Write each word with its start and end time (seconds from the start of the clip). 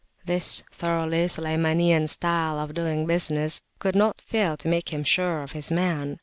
This 0.25 0.63
thoroughly 0.71 1.25
Sulaymanian 1.27 2.09
style 2.09 2.57
of 2.57 2.73
doing 2.73 3.05
business 3.05 3.61
could 3.77 3.95
not 3.95 4.19
fail 4.19 4.57
to 4.57 4.67
make 4.67 4.89
him 4.91 5.03
sure 5.03 5.43
of 5.43 5.51
his 5.51 5.69
man. 5.69 6.17